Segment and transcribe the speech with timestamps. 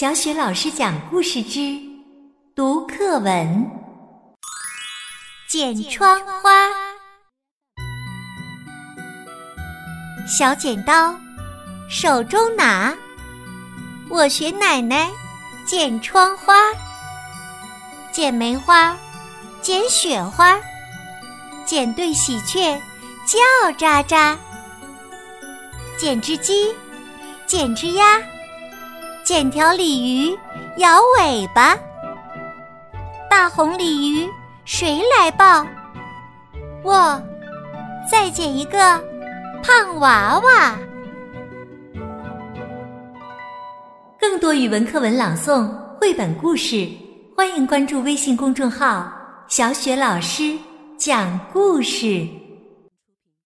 [0.00, 1.76] 小雪老师讲故事之
[2.54, 3.68] 读课文：
[5.48, 6.68] 剪窗花。
[10.24, 11.18] 小剪刀，
[11.90, 12.96] 手中拿。
[14.08, 15.10] 我学奶奶
[15.66, 16.54] 剪窗花，
[18.12, 18.96] 剪梅花，
[19.60, 20.60] 剪雪花，
[21.64, 22.80] 剪对喜鹊
[23.26, 23.40] 叫
[23.76, 24.36] 喳喳，
[25.96, 26.72] 剪只鸡，
[27.48, 28.22] 剪只鸭。
[29.28, 30.34] 剪条鲤鱼
[30.78, 31.76] 摇尾巴，
[33.28, 34.26] 大红鲤鱼
[34.64, 35.66] 谁来抱？
[36.82, 37.22] 我
[38.10, 38.78] 再剪一个
[39.62, 40.74] 胖娃娃。
[44.18, 45.68] 更多语文课文朗诵、
[46.00, 46.88] 绘本故事，
[47.36, 49.12] 欢迎关注微信公众号
[49.46, 50.56] “小雪老师
[50.96, 52.26] 讲故事”。